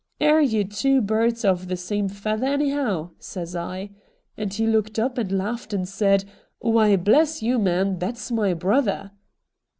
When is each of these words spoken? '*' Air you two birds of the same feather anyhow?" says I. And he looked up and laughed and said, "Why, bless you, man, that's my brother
'*' 0.15 0.19
Air 0.19 0.41
you 0.41 0.63
two 0.63 0.99
birds 0.99 1.45
of 1.45 1.67
the 1.67 1.77
same 1.77 2.09
feather 2.09 2.47
anyhow?" 2.47 3.11
says 3.19 3.55
I. 3.55 3.91
And 4.35 4.51
he 4.51 4.65
looked 4.65 4.97
up 4.97 5.19
and 5.19 5.31
laughed 5.31 5.73
and 5.73 5.87
said, 5.87 6.25
"Why, 6.57 6.95
bless 6.95 7.43
you, 7.43 7.59
man, 7.59 7.99
that's 7.99 8.31
my 8.31 8.55
brother 8.55 9.11